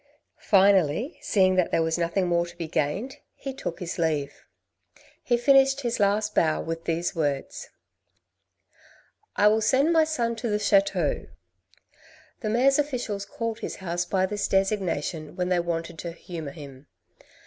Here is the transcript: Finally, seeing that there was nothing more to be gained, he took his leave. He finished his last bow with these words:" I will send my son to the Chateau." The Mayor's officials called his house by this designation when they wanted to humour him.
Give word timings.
Finally, 0.39 1.19
seeing 1.21 1.53
that 1.57 1.69
there 1.69 1.83
was 1.83 1.95
nothing 1.95 2.25
more 2.25 2.47
to 2.47 2.57
be 2.57 2.67
gained, 2.67 3.17
he 3.35 3.53
took 3.53 3.79
his 3.79 3.99
leave. 3.99 4.47
He 5.21 5.37
finished 5.37 5.81
his 5.81 5.99
last 5.99 6.33
bow 6.33 6.59
with 6.59 6.85
these 6.85 7.15
words:" 7.15 7.69
I 9.35 9.47
will 9.47 9.61
send 9.61 9.93
my 9.93 10.05
son 10.05 10.35
to 10.37 10.49
the 10.49 10.57
Chateau." 10.57 11.27
The 12.39 12.49
Mayor's 12.49 12.79
officials 12.79 13.27
called 13.27 13.59
his 13.59 13.75
house 13.75 14.03
by 14.05 14.25
this 14.25 14.47
designation 14.47 15.35
when 15.35 15.49
they 15.49 15.59
wanted 15.59 15.99
to 15.99 16.13
humour 16.13 16.49
him. 16.53 16.87